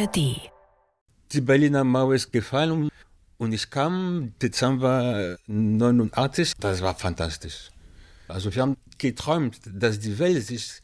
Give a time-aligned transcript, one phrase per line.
[0.00, 0.50] ARD.
[1.32, 2.90] Die Berliner Mauer ist gefallen
[3.36, 6.54] und ich kam Dezember 89.
[6.58, 7.70] Das war fantastisch.
[8.26, 10.80] Also wir haben geträumt, dass die Welt sich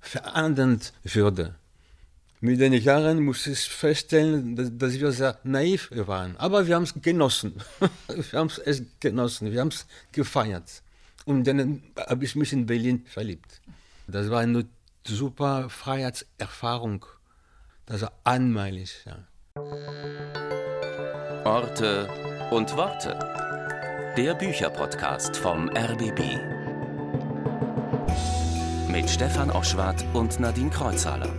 [0.00, 1.54] verändern würde.
[2.42, 6.36] Mit den Jahren muss ich feststellen, dass, dass wir sehr naiv waren.
[6.36, 7.54] Aber wir haben es genossen.
[8.08, 9.52] wir haben es genossen.
[9.52, 10.82] Wir haben es gefeiert.
[11.24, 13.60] Und dann habe ich mich in Berlin verliebt.
[14.06, 14.66] Das war eine
[15.06, 17.06] super Freiheitserfahrung.
[17.92, 19.04] War einmalig.
[19.04, 19.16] Ja.
[21.44, 22.08] Orte
[22.52, 23.18] und Worte.
[24.16, 26.20] Der Bücherpodcast vom RBB.
[28.88, 31.30] Mit Stefan Oschwart und Nadine Kreuzhaler.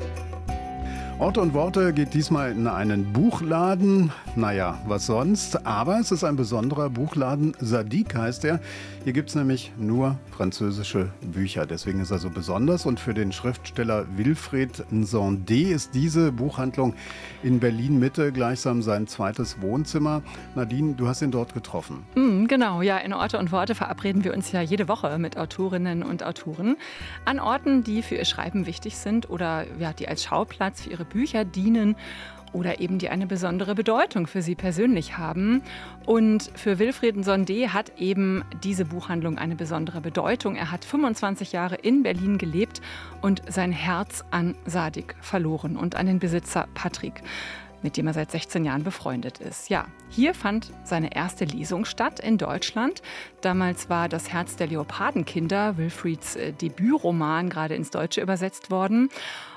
[1.21, 4.11] Orte und Worte geht diesmal in einen Buchladen.
[4.35, 5.67] Naja, was sonst?
[5.67, 7.55] Aber es ist ein besonderer Buchladen.
[7.59, 8.59] Sadiq heißt er.
[9.03, 11.67] Hier gibt es nämlich nur französische Bücher.
[11.67, 12.87] Deswegen ist er so besonders.
[12.87, 16.95] Und für den Schriftsteller Wilfried Nsondé ist diese Buchhandlung
[17.43, 20.23] in Berlin-Mitte gleichsam sein zweites Wohnzimmer.
[20.55, 22.03] Nadine, du hast ihn dort getroffen.
[22.15, 22.97] Mm, genau, ja.
[22.97, 26.77] In Orte und Worte verabreden wir uns ja jede Woche mit Autorinnen und Autoren
[27.25, 31.10] an Orten, die für ihr Schreiben wichtig sind oder ja, die als Schauplatz für ihre
[31.11, 31.95] Bücher dienen
[32.53, 35.61] oder eben die eine besondere Bedeutung für sie persönlich haben.
[36.05, 40.55] Und für Wilfrieden Sondé hat eben diese Buchhandlung eine besondere Bedeutung.
[40.55, 42.81] Er hat 25 Jahre in Berlin gelebt
[43.21, 47.21] und sein Herz an Sadik verloren und an den Besitzer Patrick
[47.83, 49.69] mit dem er seit 16 Jahren befreundet ist.
[49.69, 53.01] Ja, hier fand seine erste Lesung statt in Deutschland.
[53.41, 59.09] Damals war Das Herz der Leopardenkinder, Wilfrieds äh, Debütroman, gerade ins Deutsche übersetzt worden.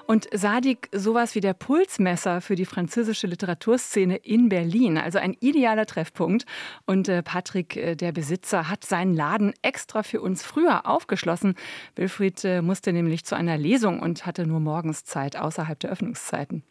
[0.07, 4.99] Und Sadik sowas wie der Pulsmesser für die französische Literaturszene in Berlin.
[4.99, 6.45] Also ein idealer Treffpunkt.
[6.85, 11.55] Und äh, Patrick, äh, der Besitzer, hat seinen Laden extra für uns früher aufgeschlossen.
[11.97, 16.65] Wilfried äh, musste nämlich zu einer Lesung und hatte nur morgens Zeit außerhalb der Öffnungszeiten.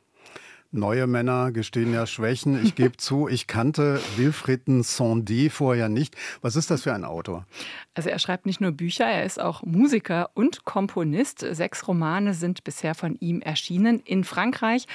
[0.76, 2.60] Neue Männer gestehen ja Schwächen.
[2.66, 6.16] Ich gebe zu, ich kannte Wilfrieden Sondé vorher nicht.
[6.42, 7.46] Was ist das für ein Autor?
[7.94, 11.46] Also er schreibt nicht nur Bücher, er ist auch Musiker und Komponist.
[11.52, 14.88] Sechs Romane sind bisher von ihm erschienen in Frankreich.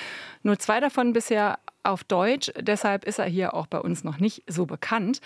[0.43, 4.43] Nur zwei davon bisher auf Deutsch, deshalb ist er hier auch bei uns noch nicht
[4.49, 5.21] so bekannt.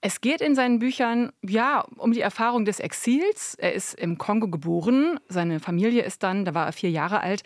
[0.00, 3.56] Es geht in seinen Büchern ja um die Erfahrung des Exils.
[3.58, 7.42] Er ist im Kongo geboren, seine Familie ist dann, da war er vier Jahre alt,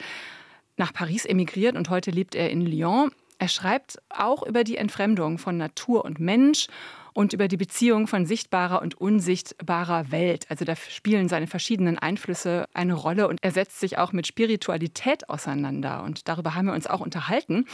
[0.77, 3.11] nach Paris emigriert und heute lebt er in Lyon.
[3.39, 6.69] Er schreibt auch über die Entfremdung von Natur und Mensch
[7.13, 10.47] und über die Beziehung von sichtbarer und unsichtbarer Welt.
[10.49, 15.29] Also da spielen seine verschiedenen Einflüsse eine Rolle und er setzt sich auch mit Spiritualität
[15.29, 16.03] auseinander.
[16.05, 17.67] Und darüber haben wir uns auch unterhalten.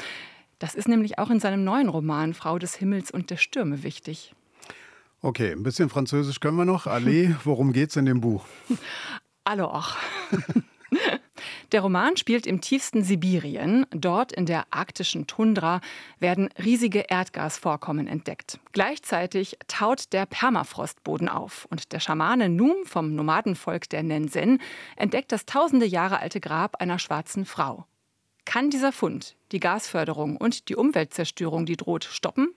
[0.58, 4.34] Das ist nämlich auch in seinem neuen Roman Frau des Himmels und der Stürme wichtig.
[5.20, 6.86] Okay, ein bisschen Französisch können wir noch.
[6.86, 8.44] Allez, worum geht's in dem Buch?
[9.44, 9.96] Alors.
[11.72, 13.86] Der Roman spielt im tiefsten Sibirien.
[13.90, 15.80] Dort in der arktischen Tundra
[16.18, 18.58] werden riesige Erdgasvorkommen entdeckt.
[18.72, 24.60] Gleichzeitig taut der Permafrostboden auf und der Schamane Num vom Nomadenvolk der Nensen
[24.96, 27.86] entdeckt das tausende Jahre alte Grab einer schwarzen Frau.
[28.44, 32.54] Kann dieser Fund die Gasförderung und die Umweltzerstörung, die droht, stoppen?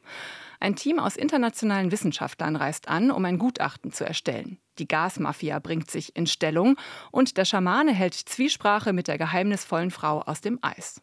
[0.62, 4.60] Ein Team aus internationalen Wissenschaftlern reist an, um ein Gutachten zu erstellen.
[4.78, 6.78] Die Gasmafia bringt sich in Stellung
[7.10, 11.02] und der Schamane hält Zwiesprache mit der geheimnisvollen Frau aus dem Eis.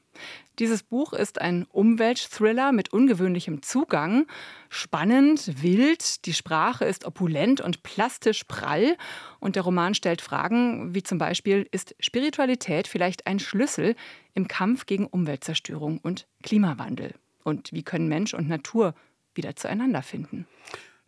[0.61, 4.29] Dieses Buch ist ein Umweltthriller mit ungewöhnlichem Zugang.
[4.69, 8.97] Spannend, wild, die Sprache ist opulent und plastisch prall.
[9.41, 13.97] Und der Roman stellt Fragen wie zum Beispiel, ist Spiritualität vielleicht ein Schlüssel
[14.35, 17.15] im Kampf gegen Umweltzerstörung und Klimawandel?
[17.43, 18.95] Und wie können Mensch und Natur
[19.39, 20.47] wieder zueinander finden.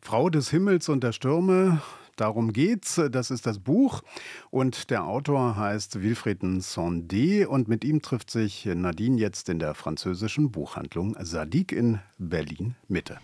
[0.01, 1.83] Frau des Himmels und der Stürme,
[2.21, 3.01] Darum geht's.
[3.11, 4.03] Das ist das Buch.
[4.51, 7.47] Und der Autor heißt Wilfrieden Sondé.
[7.47, 13.17] Und mit ihm trifft sich Nadine jetzt in der französischen Buchhandlung Sadik in Berlin Mitte.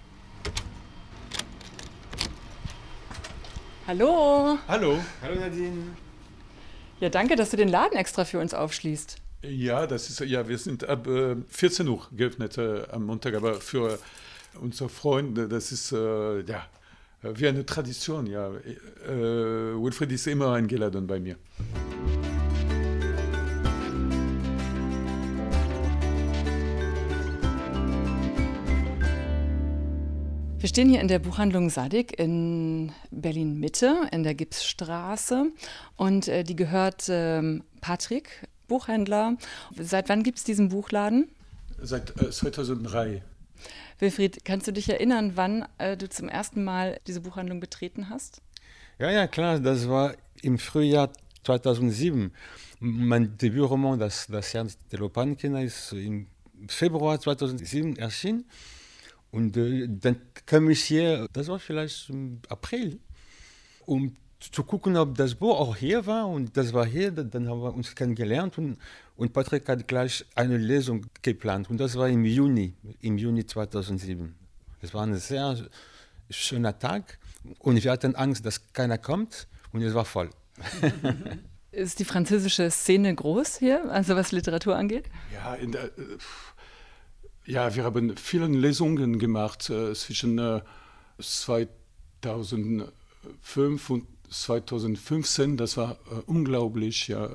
[3.87, 4.57] Hallo.
[4.67, 4.99] Hallo.
[5.21, 5.95] Hallo Nadine.
[7.01, 9.19] Ja, danke, dass du den Laden extra für uns aufschließt.
[9.43, 13.61] Ja, das ist ja, wir sind ab äh, 14 Uhr geöffnet äh, am Montag, aber
[13.61, 13.99] für
[14.61, 16.67] unsere Freunde, das ist äh, ja
[17.23, 18.27] wie eine Tradition.
[18.27, 18.51] Ja.
[18.51, 21.37] Äh, Wilfried ist immer eingeladen bei mir.
[30.59, 35.53] Wir stehen hier in der Buchhandlung Sadik in Berlin Mitte, in der Gipsstraße.
[35.97, 39.37] Und äh, die gehört ähm, Patrick, Buchhändler.
[39.79, 41.29] Seit wann gibt es diesen Buchladen?
[41.81, 43.23] Seit äh, 2003.
[43.99, 48.43] Wilfried, kannst du dich erinnern, wann äh, du zum ersten Mal diese Buchhandlung betreten hast?
[48.99, 51.11] Ja, ja, klar, das war im Frühjahr
[51.45, 52.33] 2007.
[52.81, 56.27] Mein Debütroman, das, das Herz der Lopankinder, ist im
[56.69, 58.45] Februar 2007 erschienen.
[59.31, 60.17] Und äh, dann
[60.47, 62.99] kam ich hier, das war vielleicht im April,
[63.85, 66.29] um zu gucken, ob das Buch auch hier war.
[66.29, 68.79] Und das war hier, dann haben wir uns kennengelernt und,
[69.17, 71.71] und Patrick hat gleich eine Lesung geplant.
[71.71, 74.35] Und das war im Juni, im Juni 2007.
[74.83, 75.57] Es war ein sehr
[76.31, 77.19] schöner Tag
[77.59, 80.31] und wir hatten Angst, dass keiner kommt und es war voll.
[81.73, 85.07] Ist die französische Szene groß hier, also was Literatur angeht?
[85.33, 86.19] Ja, der, äh,
[87.45, 90.61] ja wir haben viele Lesungen gemacht äh, zwischen äh,
[91.21, 95.57] 2005 und 2015.
[95.57, 97.09] Das war äh, unglaublich.
[97.09, 97.31] Ja.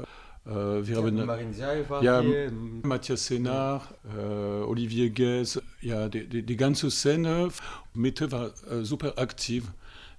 [0.45, 2.51] Äh, wir ja, haben ja,
[2.83, 3.83] Matthias Senard,
[4.17, 7.49] äh, Olivier Guez, ja, die, die, die, ganze Szene.
[7.93, 9.65] Mitte war äh, super aktiv,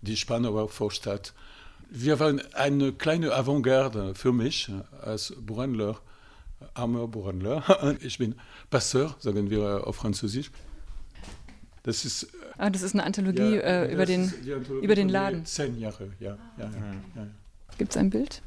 [0.01, 1.33] die Spanauer Vorstadt.
[1.91, 4.71] Wir waren eine kleine Avantgarde für mich
[5.03, 5.99] als Buchhändler,
[6.75, 7.97] armer Buchhändler.
[8.01, 8.37] Ich bin
[8.71, 10.53] Passeur, sagen wir auf Französisch.
[11.83, 12.29] Das ist,
[12.59, 14.33] ah, das ist eine Anthologie ja, äh, über, den,
[14.83, 15.45] über den Laden.
[15.45, 16.39] Zehn Jahre, ja.
[16.57, 16.71] ja, ja,
[17.17, 17.27] ja.
[17.77, 18.41] Gibt es ein Bild?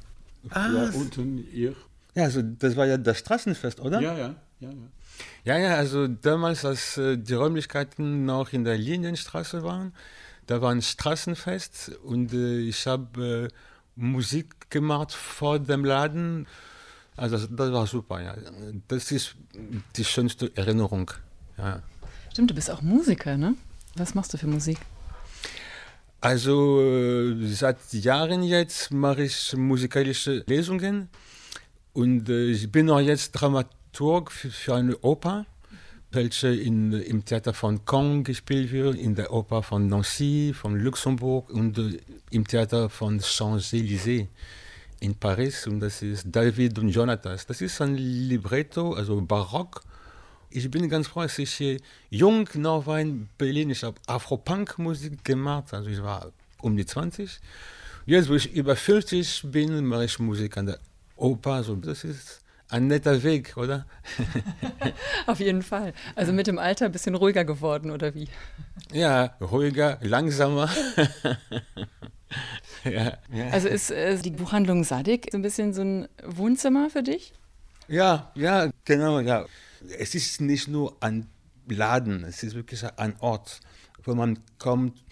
[0.49, 1.75] Ah, ja, unten hier.
[2.15, 3.99] Ja, also das war ja das Straßenfest, oder?
[4.01, 4.69] Ja, ja, ja.
[5.43, 9.93] Ja, ja, ja also damals, als äh, die Räumlichkeiten noch in der Linienstraße waren,
[10.47, 13.55] da war ein Straßenfest und äh, ich habe äh,
[13.95, 16.47] Musik gemacht vor dem Laden.
[17.17, 18.35] Also das, das, war super, ja.
[18.87, 19.35] Das ist
[19.95, 21.11] die schönste Erinnerung.
[21.57, 21.81] Ja.
[22.31, 23.55] Stimmt, du bist auch Musiker, ne?
[23.95, 24.77] Was machst du für Musik?
[26.21, 31.09] Also äh, seit Jahren jetzt mache ich musikalische Lesungen
[31.93, 35.45] und äh, ich bin auch jetzt Dramaturg für, eine Oper
[36.15, 41.49] welche in, im Theater von Caen gespielt wird, in der Oper von Nancy, von Luxemburg
[41.49, 41.99] und äh,
[42.31, 44.27] im Theater von Champs-Élysées
[45.01, 45.67] in Paris.
[45.67, 47.37] Und das ist David und Jonathan.
[47.47, 49.81] Das ist ein Libretto, also Barock.
[50.55, 53.71] Ich bin ganz froh, dass ich jung noch war in Berlin.
[53.71, 56.31] Ich habe Afro-Punk-Musik gemacht, also ich war
[56.61, 57.41] um die 20.
[58.05, 60.79] Jetzt, wo ich über 50 bin, mache ich Musik an der
[61.17, 61.55] Oper.
[61.55, 63.85] Also das ist ein netter Weg, oder?
[65.27, 65.93] Auf jeden Fall.
[66.15, 68.29] Also mit dem Alter ein bisschen ruhiger geworden, oder wie?
[68.93, 70.69] Ja, ruhiger, langsamer.
[72.85, 73.17] ja.
[73.51, 77.33] Also ist äh, die Buchhandlung Sadik so ein bisschen so ein Wohnzimmer für dich?
[77.89, 79.45] Ja, ja, genau, ja.
[79.97, 81.27] Es ist nicht nur ein
[81.67, 83.59] Laden, es ist wirklich ein Ort,
[84.03, 85.03] wo man kommt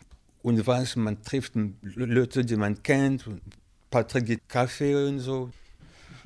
[0.41, 3.25] und weiß, man trifft Leute, die man kennt,
[3.89, 5.51] Patrick geht Kaffee und so.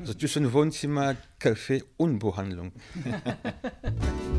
[0.03, 2.71] So zwischen Wohnzimmer, Kaffee und Buchhandlung.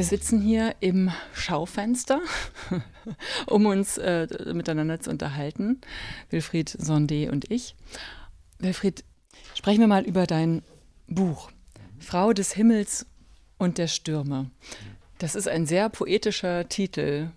[0.00, 2.20] Wir sitzen hier im Schaufenster,
[3.46, 5.80] um uns äh, miteinander zu unterhalten,
[6.30, 7.74] Wilfried Sondé und ich.
[8.60, 9.04] Wilfried,
[9.54, 10.62] sprechen wir mal über dein
[11.08, 11.50] Buch,
[11.98, 13.06] Frau des Himmels
[13.58, 14.50] und der Stürme.
[15.18, 17.30] Das ist ein sehr poetischer Titel.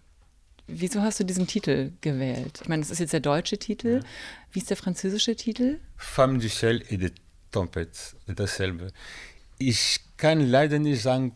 [0.67, 2.59] Wieso hast du diesen Titel gewählt?
[2.61, 4.01] Ich meine, das ist jetzt der deutsche Titel.
[4.01, 4.09] Ja.
[4.51, 5.79] Wie ist der französische Titel?
[5.97, 7.11] Femme du ciel et de
[7.51, 8.91] tempête, dasselbe.
[9.57, 11.35] Ich kann leider nicht sagen,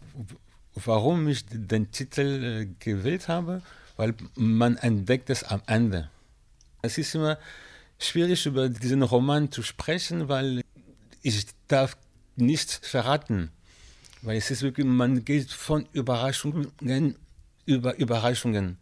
[0.74, 3.62] warum ich den Titel äh, gewählt habe,
[3.98, 6.10] weil man entdeckt es am Ende.
[6.82, 7.38] Es ist immer
[8.00, 10.62] schwierig, über diesen Roman zu sprechen, weil
[11.22, 11.98] ich darf
[12.36, 13.52] nichts verraten.
[14.22, 17.16] Weil es ist wirklich, man geht von Überraschungen
[17.66, 18.78] über Überraschungen.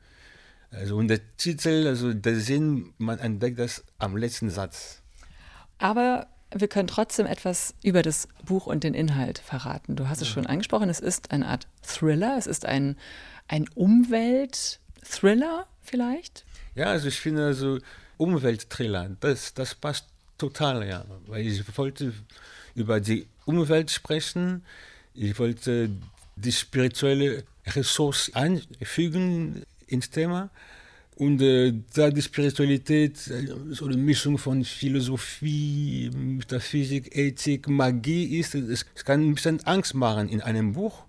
[0.72, 5.02] Also und der Titel, also der Sinn, man entdeckt das am letzten Satz.
[5.78, 9.96] Aber wir können trotzdem etwas über das Buch und den Inhalt verraten.
[9.96, 12.98] Du hast es schon angesprochen, es ist eine Art Thriller, es ist ein,
[13.48, 16.46] ein Umwelt-Thriller vielleicht?
[16.76, 17.80] Ja, also ich finde also
[18.18, 20.06] Umweltthriller, das, das passt
[20.38, 21.06] total, ja.
[21.28, 22.14] Weil ich wollte
[22.76, 24.64] über die Umwelt sprechen,
[25.14, 25.90] ich wollte
[26.36, 30.50] die spirituelle Ressource einfügen ins Thema.
[31.18, 33.18] Und äh, da die Spiritualität
[33.70, 39.94] so eine Mischung von Philosophie, Metaphysik, Ethik, Magie ist, es, es kann ein bisschen Angst
[39.94, 41.06] machen in einem Buch.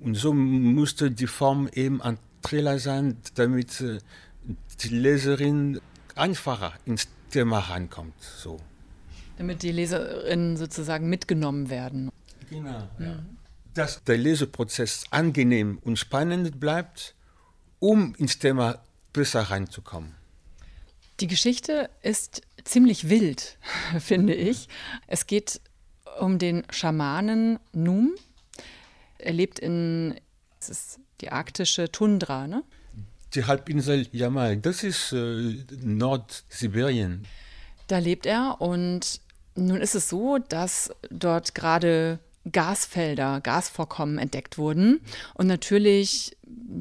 [0.00, 3.98] Und so musste die Form eben ein Thriller sein, damit äh,
[4.80, 5.80] die Leserin
[6.14, 8.14] einfacher ins Thema rankommt.
[8.20, 8.60] So.
[9.38, 12.10] Damit die Leserinnen sozusagen mitgenommen werden.
[12.50, 12.88] Genau.
[12.98, 13.18] Ja.
[13.74, 17.14] Dass der Leseprozess angenehm und spannend bleibt
[17.80, 18.78] um ins Thema
[19.12, 20.14] besser reinzukommen.
[21.20, 23.58] Die Geschichte ist ziemlich wild,
[23.98, 24.68] finde ich.
[25.06, 25.60] Es geht
[26.20, 28.14] um den Schamanen Num.
[29.18, 30.14] Er lebt in
[30.68, 32.64] das ist die arktische Tundra, ne?
[33.34, 37.26] Die Halbinsel Jamal, das ist äh, Nordsibirien.
[37.88, 39.20] Da lebt er und
[39.56, 42.18] Nun ist es so, dass dort gerade
[42.50, 45.00] Gasfelder, Gasvorkommen entdeckt wurden.
[45.34, 46.36] Und natürlich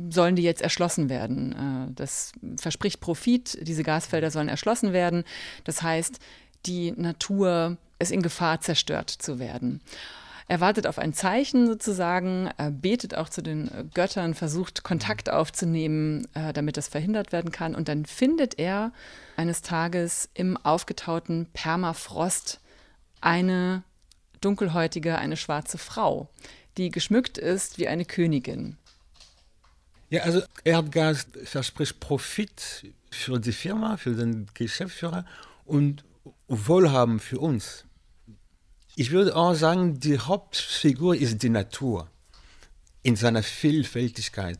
[0.09, 1.87] sollen die jetzt erschlossen werden.
[1.89, 3.57] Äh, das verspricht Profit.
[3.61, 5.23] Diese Gasfelder sollen erschlossen werden.
[5.63, 6.19] Das heißt,
[6.65, 9.81] die Natur ist in Gefahr, zerstört zu werden.
[10.47, 16.53] Er wartet auf ein Zeichen sozusagen, betet auch zu den Göttern, versucht Kontakt aufzunehmen, äh,
[16.53, 17.75] damit das verhindert werden kann.
[17.75, 18.91] Und dann findet er
[19.37, 22.59] eines Tages im aufgetauten Permafrost
[23.21, 23.83] eine
[24.41, 26.27] dunkelhäutige, eine schwarze Frau,
[26.77, 28.77] die geschmückt ist wie eine Königin.
[30.09, 35.25] Ja, also Erdgas verspricht Profit für die Firma, für den Geschäftsführer
[35.65, 36.03] und
[36.47, 37.85] Wohlhaben für uns.
[38.95, 42.07] Ich würde auch sagen, die Hauptfigur ist die Natur
[43.01, 44.59] in seiner Vielfältigkeit.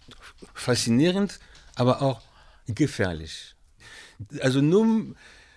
[0.56, 1.40] Faszinierend,
[1.76, 2.22] aber auch
[2.68, 3.56] gefährlich.
[4.40, 5.16] Also nun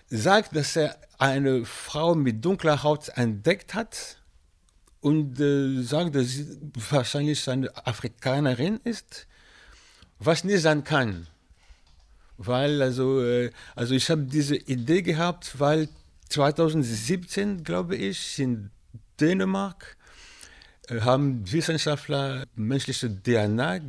[0.09, 4.17] sagt, dass er eine Frau mit dunkler Haut entdeckt hat
[5.01, 9.25] und äh, sagt, dass sie wahrscheinlich eine Afrikanerin ist,
[10.19, 11.27] was nicht sein kann.
[12.37, 15.89] Weil, also, äh, also ich habe diese Idee gehabt, weil
[16.29, 18.71] 2017, glaube ich, in
[19.19, 19.97] Dänemark
[20.87, 23.79] äh, haben Wissenschaftler menschliche DNA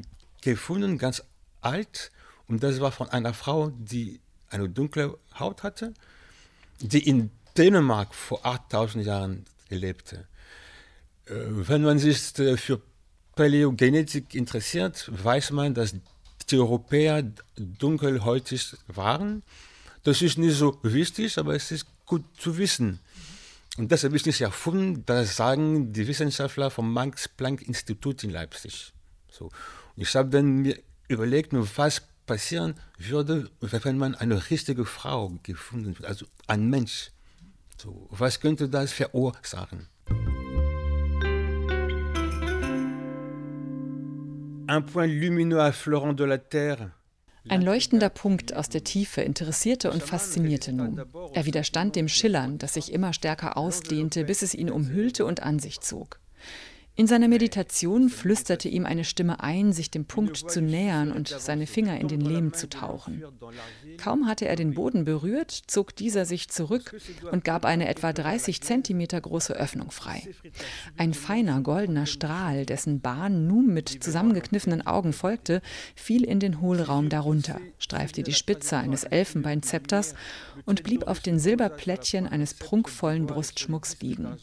[0.42, 1.22] gefunden, ganz
[1.60, 2.10] alt.
[2.46, 5.92] Und das war von einer Frau, die eine dunkle Haut hatte
[6.80, 10.26] die in Dänemark vor 8000 Jahren lebte.
[11.26, 12.80] Äh, wenn man sich äh, für
[13.34, 15.94] Paläogenetik interessiert, weiß man, dass
[16.50, 17.24] die Europäer
[17.56, 19.42] dunkelhäutig waren.
[20.02, 22.98] Das ist nicht so wichtig, aber es ist gut zu wissen.
[23.76, 28.92] Und das habe ich nicht erfunden, das sagen die Wissenschaftler vom Max-Planck-Institut in Leipzig.
[29.30, 29.44] So.
[29.44, 35.96] Und ich habe dann mir überlegt, was passieren würde, wenn man eine richtige Frau gefunden
[35.96, 37.10] wird, also ein Mensch.
[37.80, 39.86] So, was könnte das verursachen?
[44.70, 46.97] Un point lumineux affleurant de la terre.
[47.48, 51.00] Ein leuchtender Punkt aus der Tiefe interessierte und faszinierte Num.
[51.32, 55.58] Er widerstand dem Schillern, das sich immer stärker ausdehnte, bis es ihn umhüllte und an
[55.58, 56.20] sich zog.
[56.98, 61.68] In seiner Meditation flüsterte ihm eine Stimme ein, sich dem Punkt zu nähern und seine
[61.68, 63.22] Finger in den Lehm zu tauchen.
[63.98, 67.00] Kaum hatte er den Boden berührt, zog dieser sich zurück
[67.30, 70.24] und gab eine etwa 30 Zentimeter große Öffnung frei.
[70.96, 75.62] Ein feiner goldener Strahl, dessen Bahn nun mit zusammengekniffenen Augen folgte,
[75.94, 80.16] fiel in den Hohlraum darunter, streifte die Spitze eines Elfenbeinzepters
[80.66, 84.36] und blieb auf den Silberplättchen eines prunkvollen Brustschmucks liegen.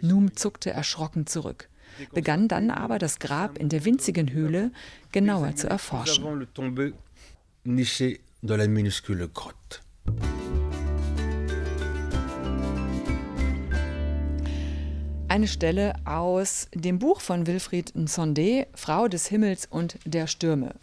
[0.00, 1.68] Num zuckte erschrocken zurück
[2.12, 4.72] begann dann aber das Grab in der winzigen Höhle
[5.12, 6.46] genauer zu erforschen.
[15.28, 20.74] Eine Stelle aus dem Buch von Wilfried Nsonde, Frau des Himmels und der Stürme,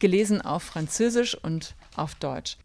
[0.00, 2.56] gelesen auf Französisch und auf Deutsch.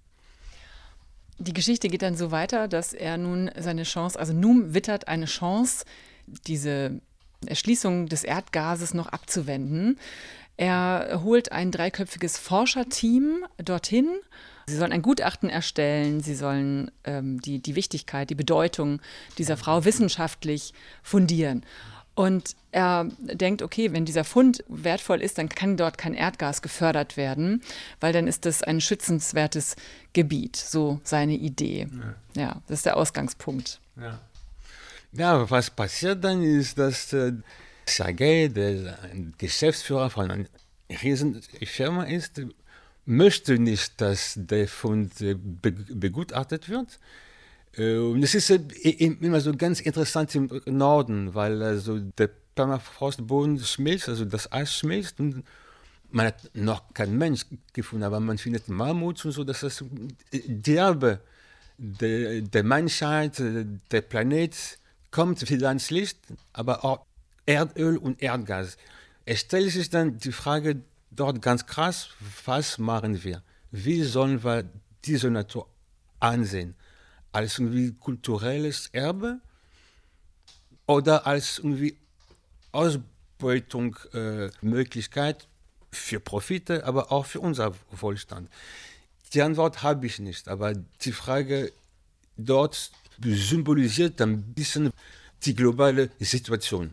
[1.38, 5.25] Die Geschichte geht dann so weiter, dass er nun seine Chance, also Num wittert eine
[5.25, 5.86] Chance,
[6.48, 7.01] diese
[7.45, 9.98] Erschließung des Erdgases noch abzuwenden.
[10.57, 14.07] Er holt ein dreiköpfiges Forscherteam dorthin.
[14.67, 19.01] Sie sollen ein Gutachten erstellen, sie sollen ähm, die, die Wichtigkeit, die Bedeutung
[19.38, 21.65] dieser Frau wissenschaftlich fundieren.
[22.13, 27.17] Und er denkt, okay, wenn dieser Fund wertvoll ist, dann kann dort kein Erdgas gefördert
[27.17, 27.62] werden,
[28.00, 29.75] weil dann ist das ein schützenswertes
[30.13, 31.88] Gebiet, so seine Idee.
[32.36, 33.79] Ja, ja das ist der Ausgangspunkt.
[34.00, 34.19] Ja.
[35.13, 37.34] Ja, was passiert dann ist, dass äh,
[37.86, 38.98] Sergei, der
[39.38, 40.46] Geschäftsführer von einer
[41.03, 42.41] riesen Firma ist,
[43.06, 47.00] möchte nicht, dass der Fund äh, begutachtet wird.
[47.77, 53.60] Äh, und es ist äh, immer so ganz interessant im Norden, weil also der Permafrostboden
[53.60, 55.44] schmilzt, also das Eis schmilzt und
[56.10, 59.84] man hat noch keinen Mensch gefunden, aber man findet Mammuts und so, das
[60.32, 61.22] die Erbe
[61.77, 63.41] der, der Menschheit,
[63.91, 64.53] der Planet
[65.12, 66.18] kommt wieder ans Licht,
[66.53, 67.06] aber auch
[67.46, 68.77] Erdöl und Erdgas.
[69.25, 72.10] Es stellt sich dann die Frage dort ganz krass,
[72.46, 73.44] was machen wir?
[73.72, 74.70] Wie sollen wir
[75.06, 75.68] diese Natur
[76.20, 76.75] ansehen?
[77.32, 79.39] Als irgendwie kulturelles Erbe
[80.86, 81.98] oder als irgendwie
[82.72, 85.46] Ausbeutungsmöglichkeit äh,
[85.91, 88.50] für Profite, aber auch für unser Wohlstand?
[89.34, 91.72] Die Antwort habe ich nicht, aber die Frage
[92.38, 92.91] dort
[93.24, 94.92] symbolisiert ein bisschen
[95.44, 96.92] die globale Situation.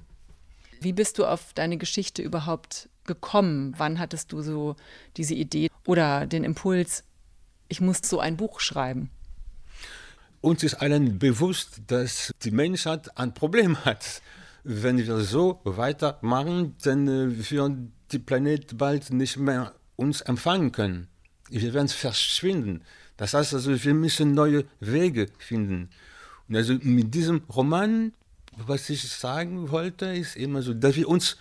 [0.80, 3.74] Wie bist du auf deine Geschichte überhaupt gekommen?
[3.76, 4.76] Wann hattest du so
[5.16, 7.04] diese Idee oder den Impuls,
[7.68, 9.10] ich muss so ein Buch schreiben?
[10.40, 14.22] uns ist allen bewusst, dass die Menschheit ein Problem hat.
[14.64, 17.06] Wenn wir so weitermachen, dann
[17.50, 21.08] werden die Planet bald nicht mehr uns empfangen können.
[21.50, 22.82] Wir werden verschwinden.
[23.16, 25.90] Das heißt also, wir müssen neue Wege finden.
[26.52, 28.12] Also mit diesem Roman,
[28.56, 31.36] was ich sagen wollte, ist immer so, dass wir uns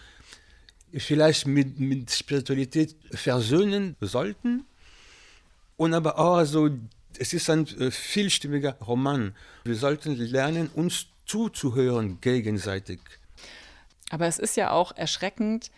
[0.94, 4.66] vielleicht mit, mit Spiritualität versöhnen sollten
[5.78, 6.70] und aber auch so,
[7.20, 9.36] es ist ein äh, vielstimmiger Roman.
[9.64, 13.00] Wir sollten lernen, uns zuzuhören gegenseitig.
[14.10, 15.72] Aber es ist ja auch erschreckend,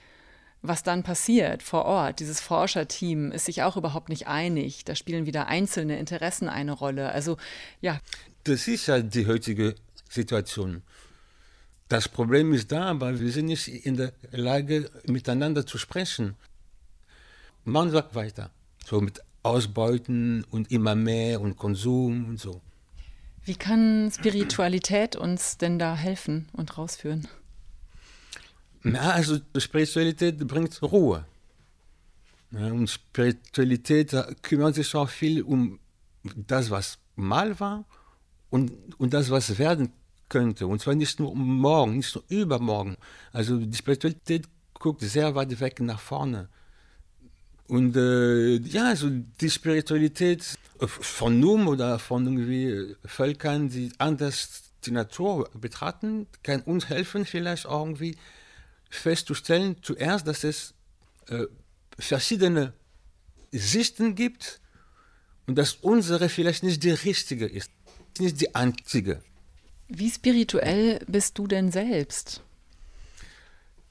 [0.62, 2.20] was dann passiert vor Ort.
[2.20, 4.84] Dieses Forscherteam ist sich auch überhaupt nicht einig.
[4.84, 7.12] Da spielen wieder einzelne Interessen eine Rolle.
[7.12, 7.38] Also
[7.82, 8.00] ja.
[8.44, 9.76] Das ist ja die heutige
[10.10, 10.82] Situation.
[11.90, 16.36] Das Problem ist da, aber wir sind nicht in der Lage, miteinander zu sprechen.
[17.66, 18.52] Man sagt weiter.
[18.86, 22.62] So mit Ausbeuten und immer mehr und Konsum und so.
[23.44, 27.28] Wie kann Spiritualität uns denn da helfen und rausführen?
[28.84, 31.26] Na, also Spiritualität bringt Ruhe.
[32.52, 35.80] Und Spiritualität kümmert sich auch viel um
[36.36, 37.86] das, was mal war
[38.50, 39.92] und, und das, was werden
[40.28, 40.68] könnte.
[40.68, 42.98] Und zwar nicht nur morgen, nicht nur übermorgen.
[43.32, 46.50] Also die Spiritualität guckt sehr weit weg nach vorne.
[47.68, 50.44] Und äh, ja, also die Spiritualität
[50.88, 57.66] von Num oder von irgendwie Völkern, die anders die Natur betrachten, kann uns helfen, vielleicht
[57.66, 58.18] irgendwie
[58.90, 60.74] festzustellen, zuerst, dass es
[61.28, 61.46] äh,
[62.00, 62.74] verschiedene
[63.52, 64.60] Sichten gibt
[65.46, 67.72] und dass unsere vielleicht nicht die richtige ist,
[68.20, 69.22] nicht die einzige.
[69.88, 72.42] Wie spirituell bist du denn selbst?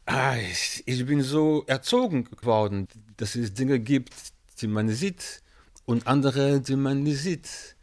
[0.07, 4.15] Ah, ich, ich, bin so erzogen worden, dass es Dinge gibt,
[4.61, 5.43] die man sieht
[5.85, 7.77] und andere, die man nicht sieht,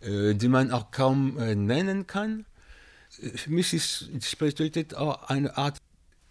[0.00, 2.46] äh, die man auch kaum äh, nennen kann.
[3.10, 5.78] Für mich ist Spiritualität auch eine Art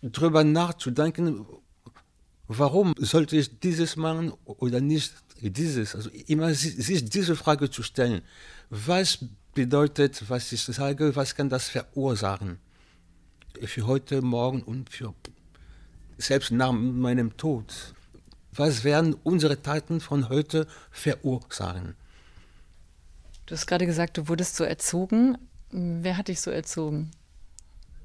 [0.01, 1.45] darüber nachzudenken,
[2.47, 5.95] warum sollte ich dieses machen oder nicht dieses?
[5.95, 8.21] Also immer sich diese Frage zu stellen.
[8.69, 9.19] Was
[9.53, 12.59] bedeutet, was ich sage, was kann das verursachen?
[13.63, 15.13] Für heute, morgen und für
[16.17, 17.93] selbst nach meinem Tod.
[18.53, 21.95] Was werden unsere Taten von heute verursachen?
[23.45, 25.37] Du hast gerade gesagt, du wurdest so erzogen.
[25.71, 27.11] Wer hat dich so erzogen?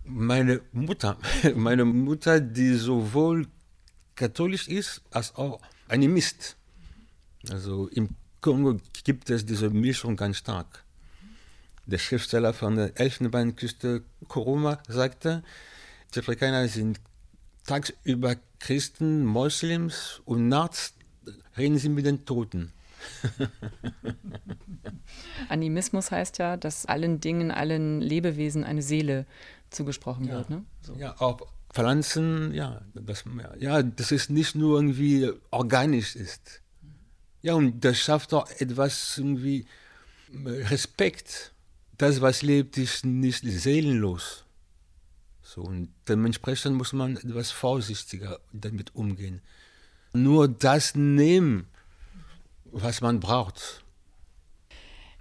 [0.06, 1.18] meine Mutter,
[1.54, 3.46] meine Mutter, die sowohl
[4.14, 6.56] katholisch ist als auch Animist.
[7.50, 10.85] Also im Kongo gibt es diese Mischung ganz stark.
[11.87, 15.42] Der Schriftsteller von der Elfenbeinküste Koroma sagte,
[16.14, 17.01] die Afrikaner sind
[17.64, 20.94] tagsüber Christen, Moslems und nachts
[21.57, 22.72] reden sie mit den Toten.
[25.49, 29.27] Animismus heißt ja, dass allen Dingen, allen Lebewesen eine Seele
[29.70, 30.35] zugesprochen ja.
[30.35, 30.51] wird.
[30.51, 30.64] Ne?
[30.83, 30.94] So.
[30.94, 31.40] Ja, auch
[31.72, 33.25] Pflanzen, ja das,
[33.59, 36.62] ja, das ist nicht nur irgendwie organisch ist.
[37.42, 39.66] Ja, und das schafft auch etwas irgendwie
[40.44, 41.53] Respekt.
[41.98, 44.44] Das, was lebt, ist nicht seelenlos.
[45.42, 49.40] So, und dementsprechend muss man etwas vorsichtiger damit umgehen.
[50.12, 51.68] Nur das nehmen,
[52.64, 53.85] was man braucht.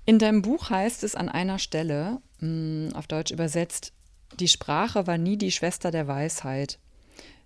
[0.05, 3.93] In deinem Buch heißt es an einer Stelle, hm, auf Deutsch übersetzt,
[4.39, 6.79] die Sprache war nie die Schwester der Weisheit.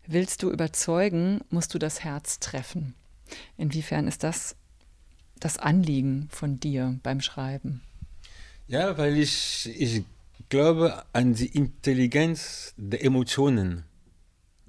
[0.07, 2.95] Willst du überzeugen, musst du das Herz treffen.
[3.57, 4.55] Inwiefern ist das
[5.39, 7.81] das Anliegen von dir beim Schreiben?
[8.69, 10.03] Ja, weil ich, ich
[10.47, 13.83] glaube an die Intelligenz der Emotionen.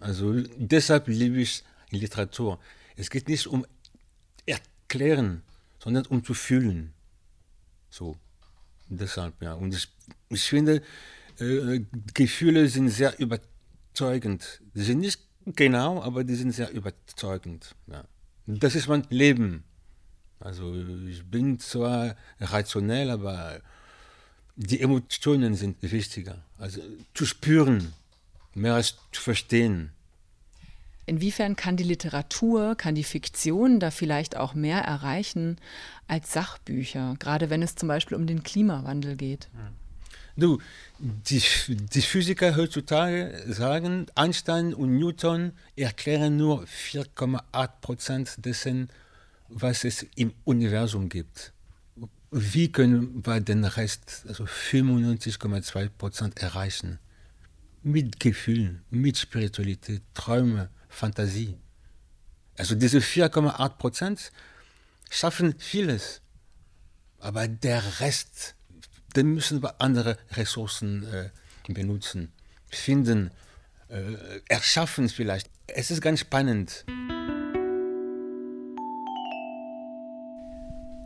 [0.01, 2.59] Also deshalb liebe ich Literatur.
[2.97, 3.67] Es geht nicht um
[4.47, 5.43] erklären,
[5.79, 6.95] sondern um zu fühlen.
[7.91, 8.17] So,
[8.89, 9.53] deshalb, ja.
[9.53, 9.87] Und ich,
[10.31, 10.81] ich finde,
[11.39, 11.81] äh,
[12.15, 14.63] Gefühle sind sehr überzeugend.
[14.73, 17.77] Sie sind nicht genau, aber die sind sehr überzeugend.
[17.87, 18.05] Ja.
[18.47, 19.63] Das ist mein Leben.
[20.39, 20.75] Also
[21.07, 23.61] ich bin zwar rationell, aber
[24.57, 26.39] die Emotionen sind wichtiger.
[26.59, 26.81] Also
[27.15, 27.93] zu spüren,
[28.55, 29.91] mehr als zu verstehen.
[31.07, 35.57] Inwiefern kann die Literatur, kann die Fiktion da vielleicht auch mehr erreichen
[36.07, 39.49] als Sachbücher, gerade wenn es zum Beispiel um den Klimawandel geht?
[40.37, 40.61] Du,
[41.01, 48.89] die, die Physiker heutzutage sagen, Einstein und Newton erklären nur 4,8 Prozent dessen,
[49.49, 51.53] was es im Universum gibt.
[52.31, 56.99] Wie können wir den Rest, also 95,2 Prozent, erreichen?
[57.83, 61.57] Mit Gefühlen, mit Spiritualität, Träume, Fantasie.
[62.57, 64.33] Also diese 4,8 Prozent
[65.11, 66.21] schaffen vieles,
[67.19, 68.55] aber der Rest
[69.15, 71.31] dann müssen wir andere Ressourcen äh,
[71.69, 72.33] benutzen,
[72.69, 73.31] finden,
[73.89, 75.51] äh, erschaffen vielleicht.
[75.67, 76.85] Es ist ganz spannend.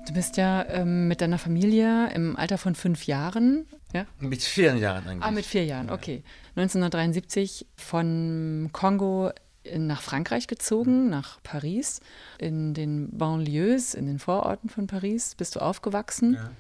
[0.07, 3.67] Du bist ja ähm, mit deiner Familie im Alter von fünf Jahren.
[3.95, 4.07] Ja?
[4.19, 5.25] Mit vier Jahren eigentlich.
[5.25, 6.23] Ah, mit vier Jahren, okay.
[6.57, 9.31] 1973 von Kongo
[9.77, 12.01] nach Frankreich gezogen, nach Paris.
[12.39, 16.51] In den Banlieues, in den Vororten von Paris bist du aufgewachsen, ja.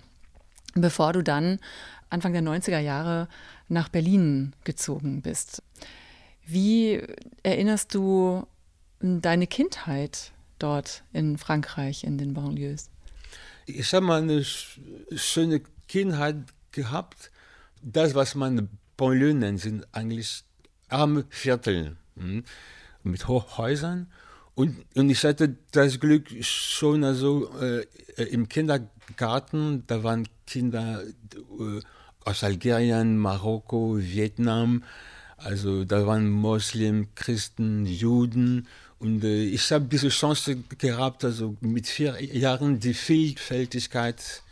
[0.74, 1.59] bevor du dann
[2.09, 3.28] Anfang der 90er Jahre
[3.68, 5.62] nach Berlin gezogen bist.
[6.46, 7.02] Wie
[7.42, 8.46] erinnerst du
[9.00, 12.90] deine Kindheit dort in Frankreich, in den Banlieues?
[13.66, 16.37] Ich habe mal eine schöne Kindheit
[16.72, 17.31] gehabt.
[17.83, 20.44] Das, was man Banlieue nennt, sind eigentlich
[20.88, 22.44] arme Viertel hm,
[23.03, 24.11] mit Hochhäusern.
[24.55, 31.81] Und, und ich hatte das Glück schon also äh, im Kindergarten, da waren Kinder äh,
[32.24, 34.85] aus Algerien, Marokko, Vietnam,
[35.37, 41.87] also da waren Moslem, Christen, Juden und äh, ich habe diese Chance gehabt, also mit
[41.87, 44.42] vier Jahren die Vielfältigkeit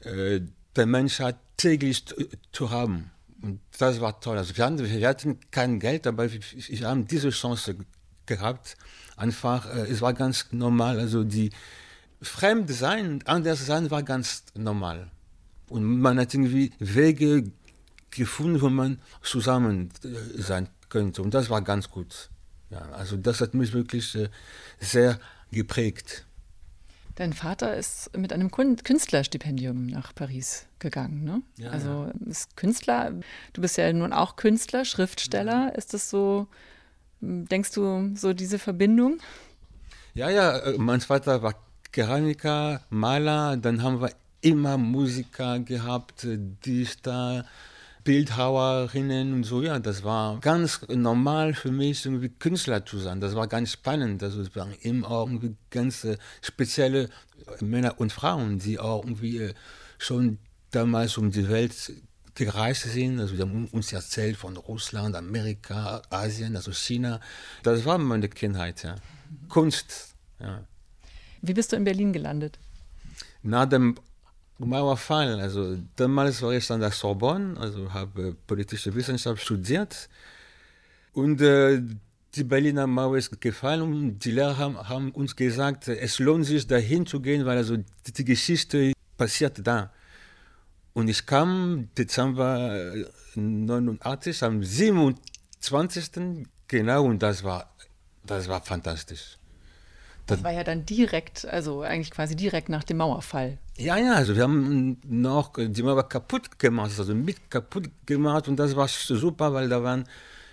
[0.00, 0.40] äh,
[0.76, 2.04] der Menschheit täglich
[2.52, 3.10] zu, haben.
[3.40, 4.38] Und das war toll.
[4.38, 7.76] Also wir, hatten, wir hatten kein Geld, aber wir, wir haben diese Chance
[8.26, 8.76] gehabt.
[9.16, 10.98] Einfach, äh, es war ganz normal.
[10.98, 11.50] Also die
[12.20, 15.10] Fremd sein, anders sein war ganz normal.
[15.68, 17.44] Und man hat irgendwie Wege
[18.10, 21.22] gefunden, wo man zusammen äh, sein könnte.
[21.22, 22.30] Und das war ganz gut.
[22.70, 24.28] Ja, also das hat mich wirklich äh,
[24.80, 25.18] sehr
[25.50, 26.24] geprägt.
[27.16, 31.42] Dein Vater ist mit einem Künstlerstipendium nach Paris gegangen, ne?
[31.58, 33.12] Ja, also ist Künstler,
[33.52, 35.66] du bist ja nun auch Künstler, Schriftsteller.
[35.66, 35.78] Mhm.
[35.78, 36.48] Ist das so,
[37.20, 39.20] denkst du, so diese Verbindung?
[40.14, 41.54] Ja, ja, äh, mein Vater war
[41.92, 47.46] Keramiker, Maler, dann haben wir immer Musiker gehabt, äh, Dichter,
[48.04, 53.20] Bildhauerinnen und so, ja, das war ganz normal für mich, irgendwie Künstler zu sein.
[53.20, 54.22] Das war ganz spannend.
[54.22, 57.08] Also es waren immer irgendwie ganz äh, spezielle
[57.60, 59.54] Männer und Frauen, die auch irgendwie äh,
[59.98, 60.38] schon
[60.70, 61.92] damals um die Welt
[62.34, 63.20] gereist sind.
[63.20, 67.20] Also die haben uns erzählt von Russland, Amerika, Asien, also China.
[67.62, 68.96] Das war meine Kindheit, ja.
[69.48, 70.62] Kunst, ja.
[71.40, 72.58] Wie bist du in Berlin gelandet?
[73.42, 73.96] Nach dem
[74.58, 75.40] Mauerfall.
[75.40, 80.08] Also damals war ich an der Sorbonne, also habe politische Wissenschaft studiert.
[81.12, 81.82] Und äh,
[82.34, 86.66] die Berliner Mauer ist gefallen und die Lehrer haben, haben, uns gesagt, es lohnt sich
[86.66, 89.92] dahin zu gehen, weil also die, die Geschichte passiert da.
[90.92, 92.92] Und ich kam Dezember
[93.34, 96.46] 89 am 27.
[96.68, 97.72] genau und das war,
[98.24, 99.38] das war fantastisch.
[100.26, 103.58] Das war ja dann direkt, also eigentlich quasi direkt nach dem Mauerfall.
[103.76, 108.56] Ja, ja, also wir haben noch die Mauer kaputt gemacht, also mit kaputt gemacht und
[108.56, 110.04] das war super, weil da waren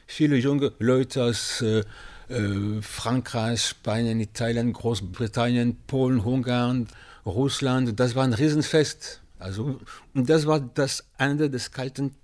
[0.08, 1.84] viele junge Leute aus äh,
[2.30, 6.88] äh, Frankreich, Spanien, Italien, Großbritannien, Polen, Ungarn,
[7.24, 8.00] Russland.
[8.00, 9.22] Das war ein Riesenfest.
[9.38, 9.80] Also,
[10.16, 12.16] und das war das Ende des Kalten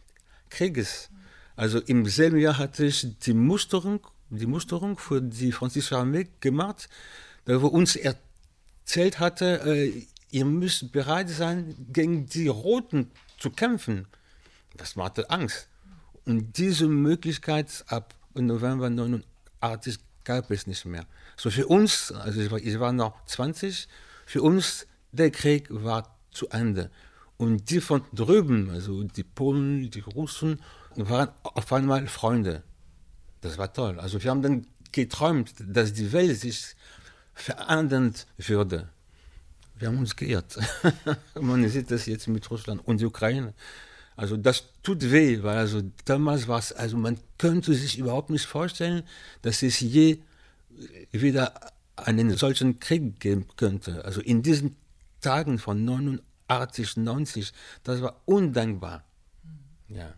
[0.50, 1.10] Krieges.
[1.56, 4.00] Also im selben Jahr hatte ich die Musterung,
[4.32, 6.90] die Musterung für die französische Armee gemacht
[7.48, 14.08] wo uns erzählt hatte, äh, ihr müsst bereit sein, gegen die Roten zu kämpfen.
[14.76, 15.70] Das machte Angst.
[16.26, 21.06] Und diese Möglichkeit ab November 89 gab es nicht mehr.
[21.38, 23.88] So für uns, also ich war, ich war noch 20,
[24.26, 26.92] für uns der Krieg war zu Ende.
[27.38, 30.62] Und die von drüben, also die Polen, die Russen,
[30.96, 32.63] waren auf einmal Freunde.
[33.42, 34.00] Das war toll.
[34.00, 36.76] Also wir haben dann geträumt, dass die Welt sich
[37.34, 38.90] verändern würde.
[39.80, 40.58] Wir haben uns geirrt.
[41.40, 43.54] Man sieht das jetzt mit Russland und der Ukraine.
[44.16, 48.48] Also das tut weh, weil also damals war es, also man könnte sich überhaupt nicht
[48.48, 49.04] vorstellen,
[49.44, 50.18] dass es je
[51.12, 51.54] wieder
[51.96, 54.04] einen solchen Krieg geben könnte.
[54.06, 54.76] Also in diesen
[55.22, 59.04] Tagen von 89, 90, das war undankbar.
[59.88, 60.16] Ja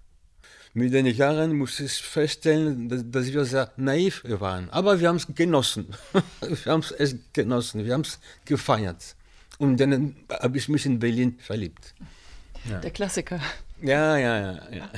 [0.74, 4.70] mit den Jahren muss ich feststellen, dass, dass wir sehr naiv waren.
[4.70, 5.96] Aber wir haben es genossen.
[6.42, 7.86] wir haben es genossen.
[7.86, 9.16] Wir haben es gefeiert.
[9.60, 11.94] Und dann habe ich mich in Berlin verliebt.
[12.68, 12.80] Ja.
[12.80, 13.40] Der Klassiker.
[13.82, 14.60] Ja, ja, ja.
[14.72, 14.90] ja.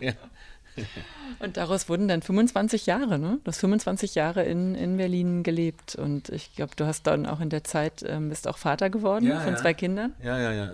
[0.00, 0.12] ja.
[1.38, 3.38] Und daraus wurden dann 25 Jahre, ne?
[3.44, 7.40] Du hast 25 Jahre in, in Berlin gelebt und ich glaube, du hast dann auch
[7.40, 9.58] in der Zeit, ähm, bist auch Vater geworden ja, von ja.
[9.58, 10.14] zwei Kindern.
[10.22, 10.72] Ja, ja, ja.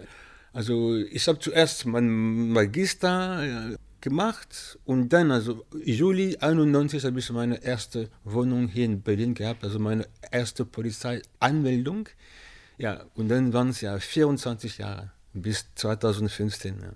[0.52, 2.08] Also ich habe zuerst mein
[2.50, 9.34] Magister gemacht und dann, also Juli 91 habe ich meine erste Wohnung hier in Berlin
[9.34, 12.08] gehabt, also meine erste Polizeianmeldung.
[12.78, 15.10] Ja, und dann waren es ja 24 Jahre.
[15.34, 16.80] bis 2015.
[16.80, 16.92] Ja.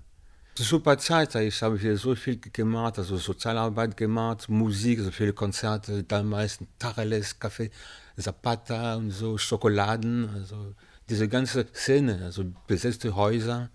[0.55, 6.03] Super Zeit, ich habe hier so viel gemacht, also Sozialarbeit gemacht, Musik, so viele Konzerte,
[6.03, 7.69] damals Tacheles, Café,
[8.17, 10.73] Zapata und so, Schokoladen, also
[11.09, 13.69] diese ganze Szene, also besetzte Häuser,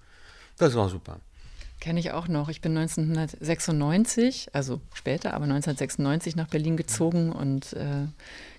[0.59, 1.21] das war super.
[1.81, 2.49] Kenne ich auch noch.
[2.49, 8.07] Ich bin 1996, also später, aber 1996 nach Berlin gezogen und äh,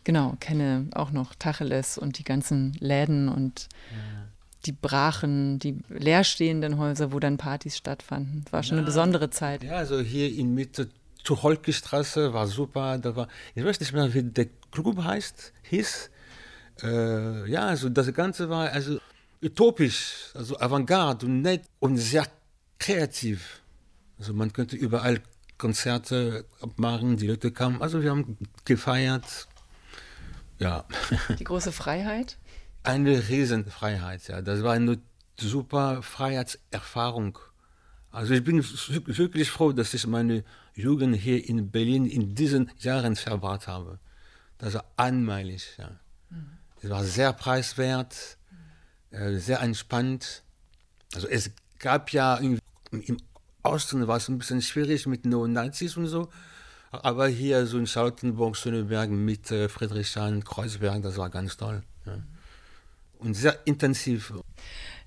[0.06, 4.26] genau, kenne auch noch Tacheles und die ganzen Läden und ja
[4.66, 8.44] die brachen, die leerstehenden Häuser, wo dann Partys stattfanden.
[8.46, 9.64] Das war schon ja, eine besondere Zeit.
[9.64, 10.90] Ja, also hier in Mitte
[11.24, 12.98] zur Holkestraße war super.
[12.98, 16.10] Da war, ich weiß nicht mehr, wie der Club heißt, hieß.
[16.84, 19.00] Äh, ja, also das Ganze war also
[19.42, 22.28] utopisch, also avantgarde und nett und sehr
[22.80, 23.62] kreativ.
[24.18, 25.22] Also man könnte überall
[25.58, 27.82] Konzerte machen, die Leute kamen.
[27.82, 29.48] Also wir haben gefeiert.
[30.60, 30.86] Ja.
[31.40, 32.38] Die große Freiheit?
[32.86, 34.28] eine Riesenfreiheit.
[34.28, 34.42] Ja.
[34.42, 35.00] Das war eine
[35.38, 37.38] super Freiheitserfahrung.
[38.12, 43.16] Also ich bin wirklich froh, dass ich meine Jugend hier in Berlin in diesen Jahren
[43.16, 44.00] verbracht habe.
[44.58, 45.76] Das war einmalig.
[45.78, 46.00] Ja.
[46.30, 46.58] Mhm.
[46.82, 48.38] Es war sehr preiswert,
[49.12, 50.44] äh, sehr entspannt.
[51.14, 52.60] Also es gab ja im,
[52.92, 53.18] im
[53.64, 56.30] Osten war es ein bisschen schwierig mit Neonazis und so.
[56.92, 61.84] Aber hier so in Charlottenburg, Schöneberg, Mitte, Friedrichshain, Kreuzberg, das war ganz toll.
[62.06, 62.18] Ja
[63.26, 64.34] und sehr intensiv.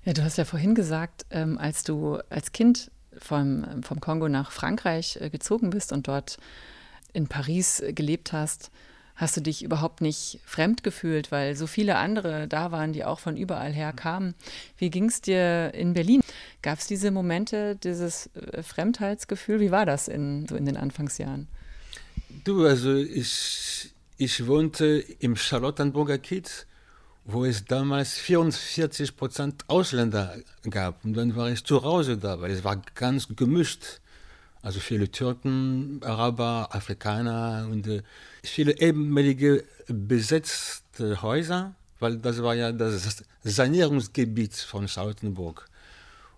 [0.03, 4.51] Ja, du hast ja vorhin gesagt, ähm, als du als Kind vom, vom Kongo nach
[4.51, 6.37] Frankreich äh, gezogen bist und dort
[7.13, 8.71] in Paris äh, gelebt hast,
[9.15, 13.19] hast du dich überhaupt nicht fremd gefühlt, weil so viele andere da waren, die auch
[13.19, 14.33] von überall her kamen.
[14.77, 16.21] Wie ging es dir in Berlin?
[16.61, 19.59] Gab es diese Momente, dieses äh, Fremdheitsgefühl?
[19.59, 21.47] Wie war das in, so in den Anfangsjahren?
[22.43, 26.65] Du, also ich, ich wohnte im Charlottenburger Kiez
[27.31, 30.35] wo es damals 44 Prozent Ausländer
[30.69, 31.03] gab.
[31.05, 34.01] Und dann war ich zu Hause da, weil es war ganz gemischt.
[34.61, 38.01] Also viele Türken, Araber, Afrikaner und äh,
[38.43, 45.69] viele ehemalige besetzte Häuser, weil das war ja das Sanierungsgebiet von Charlottenburg.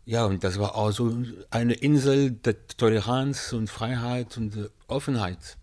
[0.06, 1.16] Ja, und das war auch so
[1.50, 5.58] eine Insel der Toleranz und Freiheit und äh, Offenheit.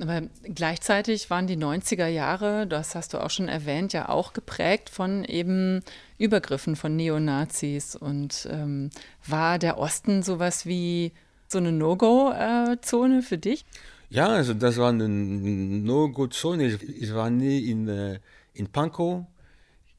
[0.00, 4.90] Aber gleichzeitig waren die 90er Jahre, das hast du auch schon erwähnt, ja auch geprägt
[4.90, 5.82] von eben
[6.18, 7.96] Übergriffen von Neonazis.
[7.96, 8.90] Und ähm,
[9.26, 11.12] war der Osten sowas wie
[11.48, 13.64] so eine No-Go-Zone für dich?
[14.10, 16.66] Ja, also das war eine No-Go-Zone.
[16.66, 18.20] Ich, war nie in, äh,
[18.54, 19.26] in Pankow,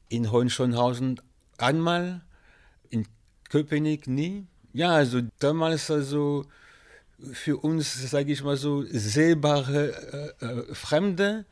[0.08, 1.20] in Hohenschönhausen
[1.58, 2.22] einmal,
[2.88, 3.06] in
[3.50, 4.46] Köpenick nie.
[4.72, 6.46] Ja, also damals also
[7.32, 11.44] für uns, sage ich mal so, sehbare äh, äh, Fremde,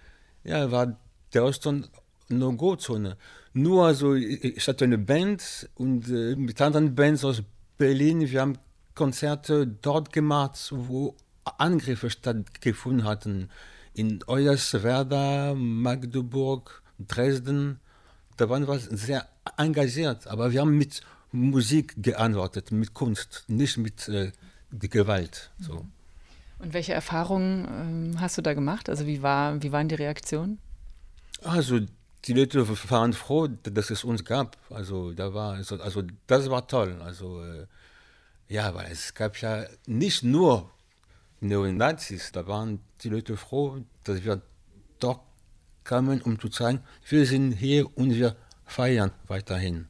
[0.44, 0.98] ja, war
[1.34, 1.86] der Osten
[2.28, 3.16] No-Go-Zone.
[3.52, 7.42] Nur also, ich hatte eine Band und äh, mit anderen Bands aus
[7.76, 8.58] Berlin, wir haben
[8.94, 13.48] Konzerte dort gemacht, wo Angriffe stattgefunden hatten.
[13.94, 17.80] In Hoyerswerda, Magdeburg, Dresden.
[18.36, 21.00] Da waren wir sehr engagiert, aber wir haben mit
[21.32, 24.32] Musik geantwortet, mit Kunst, nicht mit äh,
[24.72, 25.50] Gewalt.
[25.58, 25.86] So.
[26.58, 28.88] Und welche Erfahrungen ähm, hast du da gemacht?
[28.88, 30.58] Also wie, war, wie waren die Reaktionen?
[31.42, 31.80] Also
[32.24, 34.56] die Leute waren froh, dass es uns gab.
[34.70, 37.00] Also da war, also, also das war toll.
[37.00, 37.66] Also äh,
[38.48, 40.70] ja, weil es gab ja nicht nur
[41.40, 44.42] Neonazis, da waren die Leute froh, dass wir
[44.98, 45.20] doch
[45.84, 49.86] kamen, um zu zeigen, wir sind hier und wir feiern weiterhin.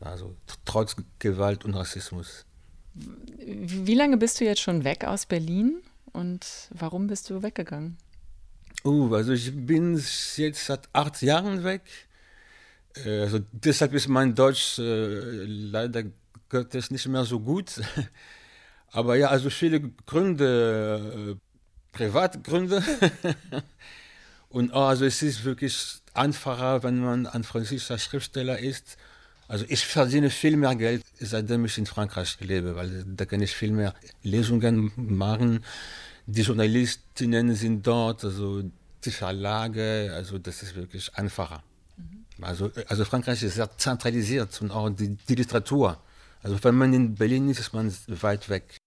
[0.00, 2.44] Also trotz Gewalt und Rassismus.
[2.94, 7.96] Wie lange bist du jetzt schon weg aus Berlin und warum bist du weggegangen?
[8.84, 10.00] Uh, also ich bin
[10.36, 11.82] jetzt seit acht Jahren weg.
[13.04, 16.04] Äh, also deshalb ist mein Deutsch äh, leider
[16.48, 17.80] Gottes nicht mehr so gut.
[18.92, 22.82] Aber ja, also viele Gründe, äh, Privatgründe.
[24.50, 28.98] Und oh, also es ist wirklich einfacher, wenn man ein französischer Schriftsteller ist
[29.52, 33.54] also ich verdiene viel mehr Geld, seitdem ich in Frankreich lebe, weil da kann ich
[33.54, 35.62] viel mehr Lesungen machen.
[36.24, 38.62] Die Journalistinnen sind dort, also
[39.04, 41.62] die Verlage, also das ist wirklich einfacher.
[41.98, 42.24] Mhm.
[42.42, 46.00] Also, also Frankreich ist sehr zentralisiert und auch die, die Literatur.
[46.42, 48.78] Also wenn man in Berlin ist, ist man weit weg.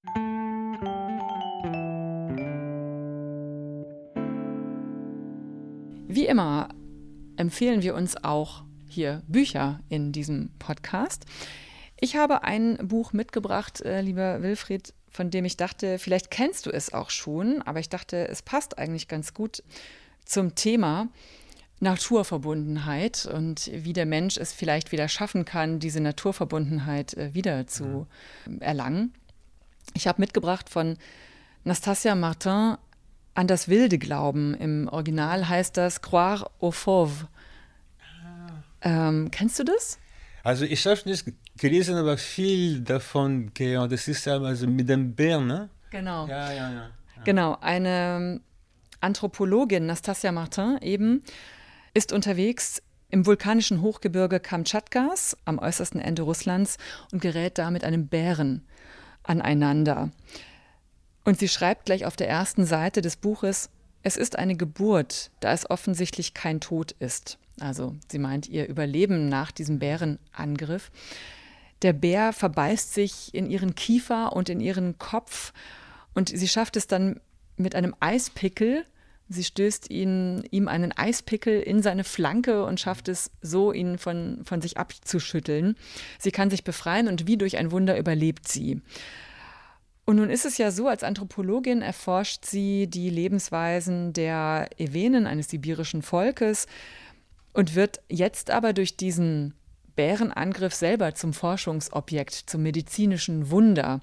[6.07, 6.69] Wie immer
[7.37, 8.64] empfehlen wir uns auch
[8.95, 11.25] hier Bücher in diesem Podcast.
[11.99, 16.71] Ich habe ein Buch mitgebracht, äh, lieber Wilfried, von dem ich dachte, vielleicht kennst du
[16.71, 19.63] es auch schon, aber ich dachte, es passt eigentlich ganz gut
[20.25, 21.09] zum Thema.
[21.81, 28.07] Naturverbundenheit und wie der Mensch es vielleicht wieder schaffen kann, diese Naturverbundenheit äh, wieder zu
[28.45, 28.61] mhm.
[28.61, 29.13] erlangen.
[29.93, 30.97] Ich habe mitgebracht von
[31.65, 32.77] Nastasia Martin
[33.33, 34.53] an das wilde Glauben.
[34.55, 37.27] Im Original heißt das Croire au Fauve.
[38.85, 39.99] Ähm, kennst du das?
[40.43, 41.25] Also ich habe nicht
[41.57, 43.91] gelesen, aber viel davon gehört.
[43.91, 45.69] Das ist ja also mit dem Bär, ne?
[45.89, 46.27] Genau.
[46.27, 46.71] Ja, ja, ja.
[46.71, 46.89] ja.
[47.23, 48.41] Genau, eine
[49.01, 51.23] Anthropologin, Nastasia Martin, eben,
[51.95, 56.77] ist unterwegs im vulkanischen Hochgebirge Kamtschatkas am äußersten Ende Russlands
[57.11, 58.67] und gerät da mit einem Bären
[59.23, 60.11] aneinander.
[61.23, 63.71] Und sie schreibt gleich auf der ersten Seite des Buches,
[64.03, 67.39] es ist eine Geburt, da es offensichtlich kein Tod ist.
[67.59, 70.91] Also sie meint ihr Überleben nach diesem Bärenangriff.
[71.81, 75.53] Der Bär verbeißt sich in ihren Kiefer und in ihren Kopf
[76.13, 77.19] und sie schafft es dann
[77.57, 78.85] mit einem Eispickel
[79.27, 84.41] Sie stößt ihn, ihm einen Eispickel in seine Flanke und schafft es so, ihn von,
[84.45, 85.75] von sich abzuschütteln.
[86.19, 88.81] Sie kann sich befreien und wie durch ein Wunder überlebt sie.
[90.05, 95.49] Und nun ist es ja so, als Anthropologin erforscht sie die Lebensweisen der Ewenen, eines
[95.49, 96.67] sibirischen Volkes,
[97.55, 99.53] und wird jetzt aber durch diesen
[99.95, 104.01] Bärenangriff selber zum Forschungsobjekt, zum medizinischen Wunder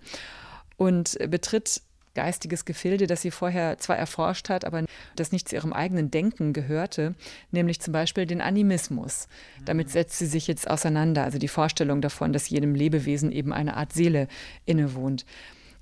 [0.78, 1.82] und betritt
[2.14, 4.84] geistiges Gefilde, das sie vorher zwar erforscht hat, aber
[5.16, 7.14] das nicht zu ihrem eigenen Denken gehörte,
[7.50, 9.28] nämlich zum Beispiel den Animismus.
[9.64, 13.76] Damit setzt sie sich jetzt auseinander, also die Vorstellung davon, dass jedem Lebewesen eben eine
[13.76, 14.28] Art Seele
[14.64, 15.24] innewohnt.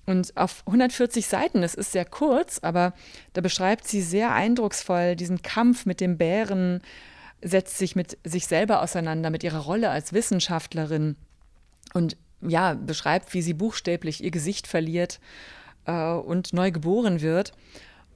[0.07, 2.95] Und auf 140 Seiten, das ist sehr kurz, aber
[3.33, 6.81] da beschreibt sie sehr eindrucksvoll diesen Kampf mit dem Bären,
[7.43, 11.17] setzt sich mit sich selber auseinander, mit ihrer Rolle als Wissenschaftlerin
[11.95, 15.21] und ja, beschreibt, wie sie buchstäblich ihr Gesicht verliert
[15.87, 17.53] äh, und neu geboren wird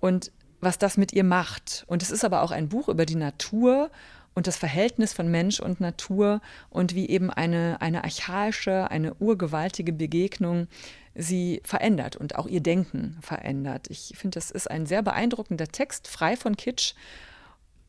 [0.01, 1.85] und was das mit ihr macht.
[1.87, 3.91] Und es ist aber auch ein Buch über die Natur
[4.35, 9.93] und das Verhältnis von Mensch und Natur und wie eben eine, eine archaische, eine urgewaltige
[9.93, 10.67] Begegnung
[11.15, 13.87] sie verändert und auch ihr Denken verändert.
[13.89, 16.95] Ich finde, das ist ein sehr beeindruckender Text, frei von Kitsch,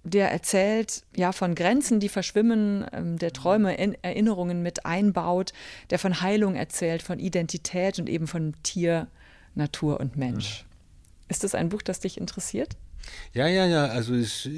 [0.06, 5.52] der erzählt ja von Grenzen, die verschwimmen, ähm, der Träume, Erinnerungen mit einbaut,
[5.90, 9.08] der von Heilung erzählt, von Identität und eben von Tier,
[9.56, 10.66] Natur und Mensch.
[11.28, 12.78] Ist das ein Buch, das dich interessiert?
[13.34, 14.50] Ja, ja, ja, also ich,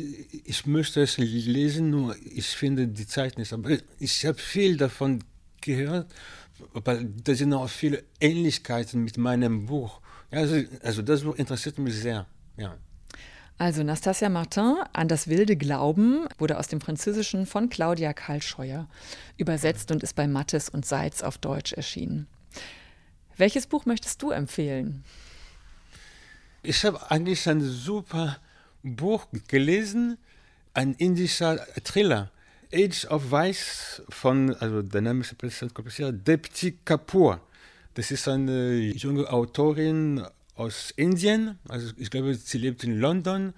[0.44, 3.54] ich möchte es lesen, nur ich finde die Zeit nicht.
[3.54, 5.24] Aber ich habe viel davon
[5.62, 6.12] gehört,
[6.74, 10.02] aber da sind auch viele Ähnlichkeiten mit meinem Buch.
[10.30, 12.26] Also, also das Buch interessiert mich sehr,
[12.58, 12.78] ja.
[13.60, 18.88] Also Nastasia Martin an das wilde Glauben wurde aus dem Französischen von Claudia Karl Scheuer
[19.38, 22.28] übersetzt und ist bei Mattes und Seitz auf Deutsch erschienen.
[23.36, 25.04] Welches Buch möchtest du empfehlen?
[26.62, 28.38] Ich habe eigentlich ein super
[28.84, 30.18] Buch gelesen,
[30.74, 32.32] ein indischer Thriller.
[32.72, 37.42] Age of Vice von, also der Name ist ein bisschen kompliziert, Depti Kapoor.
[37.96, 40.24] Das ist eine junge Autorin
[40.58, 41.60] aus Indien.
[41.70, 43.54] Also ich glaube, sie lebt in London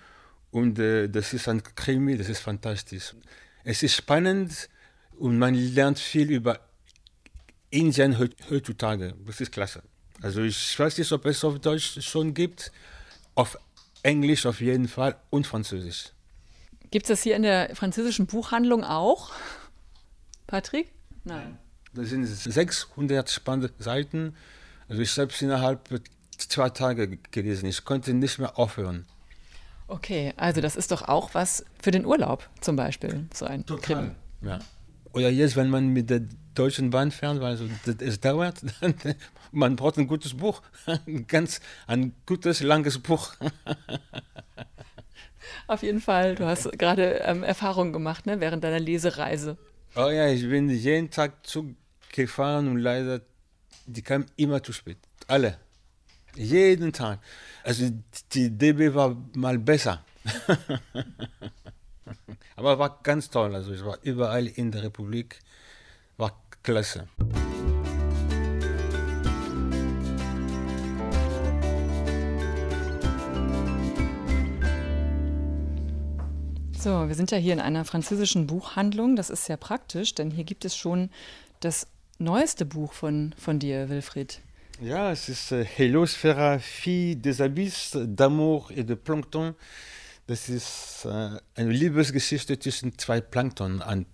[0.51, 3.15] und äh, das ist ein Krimi, das ist fantastisch.
[3.63, 4.69] Es ist spannend
[5.17, 6.59] und man lernt viel über
[7.69, 9.15] Indien heutzutage.
[9.25, 9.83] Das ist klasse.
[10.21, 12.71] Also ich weiß nicht, ob es auf Deutsch schon gibt.
[13.35, 13.57] Auf
[14.03, 16.11] Englisch auf jeden Fall und Französisch.
[16.91, 19.31] Gibt es das hier in der französischen Buchhandlung auch?
[20.47, 20.91] Patrick?
[21.23, 21.57] Nein.
[21.93, 24.35] Das sind 600 spannende Seiten.
[24.87, 26.01] Also ich habe es innerhalb
[26.41, 27.67] zwei Tage gelesen.
[27.67, 29.05] Ich konnte nicht mehr aufhören.
[29.87, 33.81] Okay, also das ist doch auch was für den Urlaub zum Beispiel, so ein Total.
[33.81, 34.11] Krimi.
[34.41, 34.59] Ja.
[35.13, 36.21] Oder jetzt, wenn man mit der
[36.53, 37.57] Deutschen Bahn fährt, weil
[37.99, 38.93] es dauert, dann,
[39.51, 43.33] man braucht ein gutes Buch, ein ganz ein gutes, langes Buch.
[45.67, 49.57] Auf jeden Fall, du hast gerade ähm, Erfahrungen gemacht ne, während deiner Lesereise.
[49.95, 51.73] Oh ja, ich bin jeden Tag Zug
[52.11, 53.21] gefahren und leider,
[53.85, 54.97] die kamen immer zu spät.
[55.27, 55.57] Alle.
[56.35, 57.19] Jeden Tag.
[57.63, 57.89] Also
[58.31, 60.03] die DB war mal besser.
[62.55, 63.55] Aber war ganz toll.
[63.55, 65.39] Also ich war überall in der Republik.
[66.17, 67.07] War klasse.
[76.81, 79.17] So, wir sind ja hier in einer französischen Buchhandlung.
[79.17, 81.09] Das ist sehr praktisch, denn hier gibt es schon
[81.59, 81.87] das
[82.19, 84.39] neueste Buch von, von dir, Wilfried.
[84.81, 89.53] Ja, es ist äh, Helosphera, Fille des Abysses, d'amour et de Plankton.
[90.25, 94.05] Das ist äh, eine Liebesgeschichte zwischen zwei Plankton, ein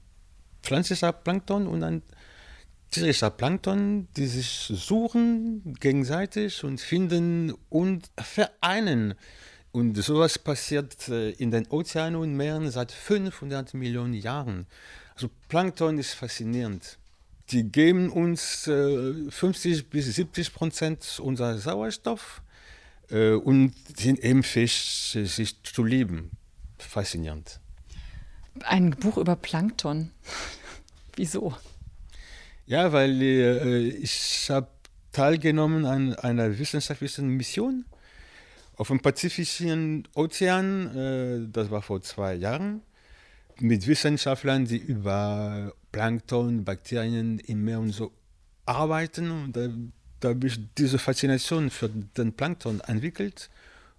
[0.64, 2.02] pflanzlicher Plankton und ein
[2.90, 9.14] tierischer Plankton, die sich suchen gegenseitig und finden und vereinen.
[9.72, 14.66] Und sowas passiert äh, in den Ozeanen und Meeren seit 500 Millionen Jahren.
[15.14, 16.98] Also Plankton ist faszinierend.
[17.52, 22.42] Die geben uns 50 bis 70 Prozent unser Sauerstoff
[23.10, 26.32] und sind eben fähig, sich zu lieben.
[26.80, 27.60] Faszinierend.
[28.64, 30.12] Ein Buch über Plankton.
[31.16, 31.56] Wieso?
[32.66, 34.68] Ja, weil äh, ich habe
[35.12, 37.86] teilgenommen an einer wissenschaftlichen Mission
[38.76, 40.96] auf dem Pazifischen Ozean.
[40.96, 42.82] Äh, das war vor zwei Jahren
[43.60, 48.12] mit Wissenschaftlern, die über Plankton, Bakterien im Meer und so
[48.66, 49.32] arbeiten.
[49.32, 49.70] Und da,
[50.20, 53.50] da habe ich diese Faszination für den Plankton entwickelt.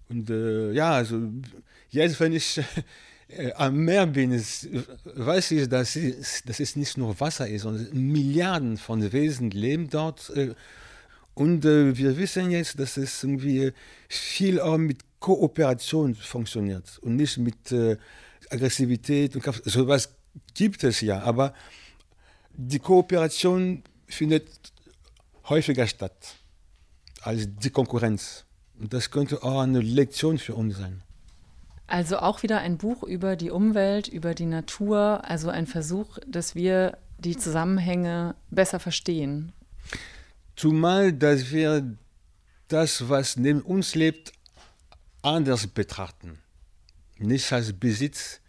[0.07, 1.19] Und äh, ja, also
[1.89, 2.61] jetzt, wenn ich
[3.29, 4.69] äh, am Meer bin, ist,
[5.15, 9.89] weiß ich, dass, es, dass es nicht nur Wasser ist, sondern Milliarden von Wesen leben
[9.89, 10.29] dort.
[10.35, 10.53] Äh,
[11.33, 13.73] und äh, wir wissen jetzt, dass es irgendwie
[14.07, 17.97] viel auch mit Kooperation funktioniert und nicht mit äh,
[18.51, 19.63] Aggressivität und Kraft.
[19.65, 20.09] Sowas
[20.53, 21.53] gibt es ja, aber
[22.57, 24.47] die Kooperation findet
[25.47, 26.35] häufiger statt
[27.21, 28.45] als die Konkurrenz.
[28.79, 31.03] Und das könnte auch eine Lektion für uns sein.
[31.87, 36.53] Also auch wieder ein Buch über die Umwelt, über die Natur, also ein Versuch, dass
[36.53, 39.53] wir die Zusammenhänge besser verstehen.
[40.55, 41.95] Zumal, dass wir
[42.67, 44.33] das, was neben uns lebt,
[45.21, 46.39] anders betrachten.
[47.17, 48.41] Nicht als Besitz,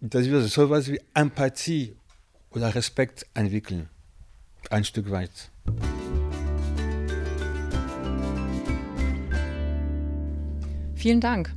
[0.00, 1.94] dass wir so etwas wie Empathie
[2.54, 3.88] oder Respekt entwickeln.
[4.70, 5.50] Ein Stück weit.
[10.94, 11.52] Vielen Dank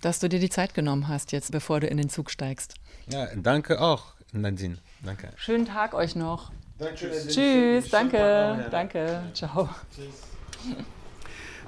[0.00, 2.74] dass du dir die Zeit genommen hast, jetzt bevor du in den Zug steigst.
[3.08, 4.78] Ja, danke auch, Nadine.
[5.04, 5.30] Danke.
[5.36, 6.52] Schönen Tag euch noch.
[6.78, 9.68] Danke, Tschüss, danke, danke, ciao.
[9.94, 10.86] Tschüss.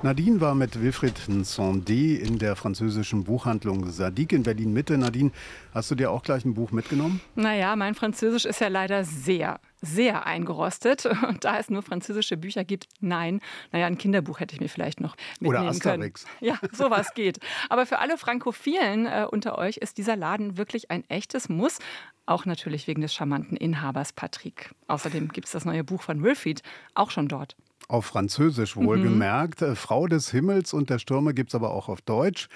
[0.05, 4.99] Nadine war mit Wilfried Nsondé in der französischen Buchhandlung Sadik in Berlin-Mitte.
[4.99, 5.31] Nadine,
[5.73, 7.21] hast du dir auch gleich ein Buch mitgenommen?
[7.37, 11.07] Naja, mein Französisch ist ja leider sehr, sehr eingerostet.
[11.07, 13.41] Und da es nur französische Bücher gibt, nein.
[13.71, 16.25] Naja, ein Kinderbuch hätte ich mir vielleicht noch mitnehmen Oder Asterix.
[16.25, 16.37] können.
[16.41, 17.39] Ja, sowas geht.
[17.69, 21.79] Aber für alle Frankophilen äh, unter euch ist dieser Laden wirklich ein echtes Muss.
[22.27, 24.73] Auch natürlich wegen des charmanten Inhabers Patrick.
[24.89, 26.63] Außerdem gibt es das neue Buch von Wilfried
[26.95, 27.55] auch schon dort.
[27.93, 29.61] Auf Französisch wohlgemerkt.
[29.61, 29.77] Mhm.
[29.77, 32.49] Frau des Himmels und der Stürme gibt es aber auch auf Deutsch.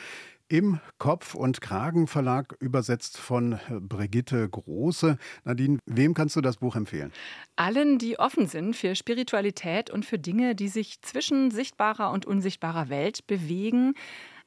[0.48, 5.18] Im Kopf- und Kragen-Verlag übersetzt von Brigitte Große.
[5.44, 7.12] Nadine, wem kannst du das Buch empfehlen?
[7.54, 12.88] Allen, die offen sind für Spiritualität und für Dinge, die sich zwischen sichtbarer und unsichtbarer
[12.88, 13.92] Welt bewegen.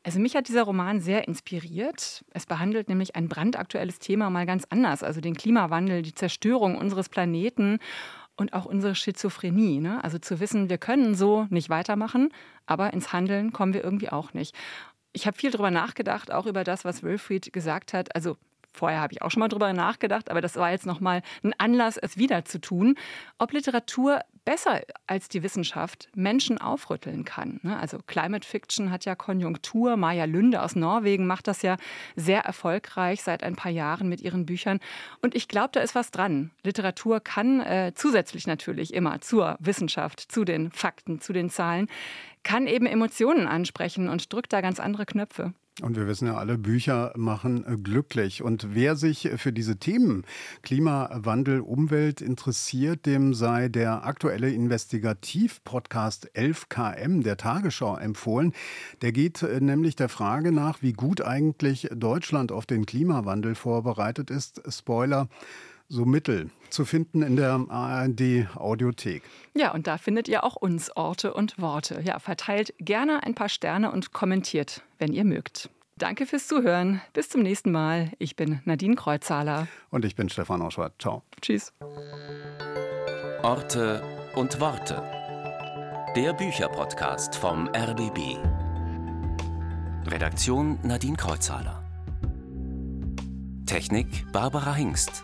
[0.02, 2.26] Also mich hat dieser Roman sehr inspiriert.
[2.34, 7.10] Es behandelt nämlich ein brandaktuelles Thema mal ganz anders, also den Klimawandel, die Zerstörung unseres
[7.10, 7.78] Planeten
[8.40, 9.80] und auch unsere Schizophrenie.
[9.80, 10.04] Ne?
[10.04, 12.30] Also zu wissen, wir können so nicht weitermachen,
[12.66, 14.56] aber ins Handeln kommen wir irgendwie auch nicht.
[15.12, 18.16] Ich habe viel darüber nachgedacht, auch über das, was Wilfried gesagt hat.
[18.16, 18.38] Also
[18.72, 21.97] Vorher habe ich auch schon mal drüber nachgedacht, aber das war jetzt nochmal ein Anlass,
[21.97, 22.95] es wieder zu tun,
[23.38, 27.59] ob Literatur besser als die Wissenschaft Menschen aufrütteln kann.
[27.61, 27.78] Ne?
[27.78, 29.97] Also Climate Fiction hat ja Konjunktur.
[29.97, 31.78] Maja Lünde aus Norwegen macht das ja
[32.15, 34.80] sehr erfolgreich seit ein paar Jahren mit ihren Büchern.
[35.22, 36.51] Und ich glaube, da ist was dran.
[36.63, 41.88] Literatur kann äh, zusätzlich natürlich immer zur Wissenschaft, zu den Fakten, zu den Zahlen,
[42.43, 45.53] kann eben Emotionen ansprechen und drückt da ganz andere Knöpfe.
[45.82, 48.43] Und wir wissen ja alle, Bücher machen äh, glücklich.
[48.43, 50.25] Und wer sich für diese Themen
[50.61, 58.53] Klimawandel, Umwelt interessiert, dem sei der aktuelle Investigativ-Podcast 11KM der Tagesschau empfohlen.
[59.01, 64.32] Der geht äh, nämlich der Frage nach, wie gut eigentlich Deutschland auf den Klimawandel vorbereitet
[64.32, 64.61] ist.
[64.67, 65.30] Spoiler
[65.90, 69.24] so Mittel zu finden in der ARD Audiothek.
[69.56, 72.02] Ja, und da findet ihr auch uns Orte und Worte.
[72.06, 75.70] Ja, verteilt gerne ein paar Sterne und kommentiert, wenn ihr mögt.
[75.98, 77.02] Danke fürs Zuhören.
[77.12, 78.12] Bis zum nächsten Mal.
[78.20, 79.68] Ich bin Nadine Kreuzhaler.
[79.90, 80.94] Und ich bin Stefan Auschwart.
[81.00, 81.24] Ciao.
[81.42, 81.74] Tschüss.
[83.44, 84.02] Orte
[84.36, 85.04] und Worte.
[86.16, 88.38] Der Bücherpodcast vom RBB.
[90.06, 91.84] Redaktion Nadine Kreuzhaler.
[93.66, 95.24] Technik Barbara Hingst.